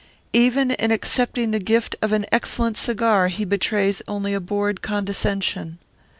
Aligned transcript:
Even 0.33 0.71
in 0.71 0.89
accepting 0.89 1.51
the 1.51 1.59
gift 1.59 1.95
of 2.01 2.11
an 2.11 2.25
excellent 2.31 2.75
cigar 2.75 3.27
he 3.27 3.45
betrays 3.45 4.01
only 4.07 4.33
a 4.33 4.39
bored 4.39 4.81
condescension. 4.81 5.77